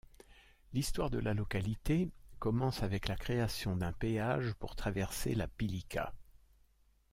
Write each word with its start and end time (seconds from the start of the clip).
L’histoire 0.73 1.11
de 1.11 1.19
la 1.19 1.35
localité 1.35 2.09
commence 2.39 2.81
avec 2.81 3.07
la 3.07 3.15
création 3.15 3.75
d’un 3.75 3.91
péage 3.93 4.55
pour 4.55 4.75
traverser 4.75 5.35
la 5.35 5.47
Pilica. 5.47 6.11